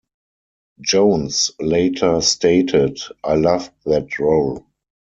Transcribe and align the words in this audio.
Jones 0.83 1.51
later 1.59 2.21
stated, 2.21 2.97
I 3.23 3.35
loved 3.35 3.69
that 3.85 4.17
role. 4.17 4.65